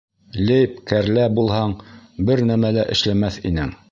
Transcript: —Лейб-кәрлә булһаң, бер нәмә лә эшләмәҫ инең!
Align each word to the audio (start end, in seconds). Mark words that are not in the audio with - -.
—Лейб-кәрлә 0.49 1.25
булһаң, 1.41 1.77
бер 2.31 2.43
нәмә 2.51 2.75
лә 2.79 2.89
эшләмәҫ 2.97 3.41
инең! 3.51 3.75